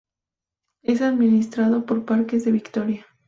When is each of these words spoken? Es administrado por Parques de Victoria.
Es 0.81 1.03
administrado 1.03 1.85
por 1.85 2.05
Parques 2.05 2.43
de 2.43 2.51
Victoria. 2.53 3.05